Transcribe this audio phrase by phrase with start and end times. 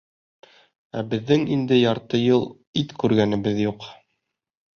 [1.01, 2.47] Ә беҙҙең инде ярты йыл
[2.83, 3.87] ит күргәнебеҙ юҡ!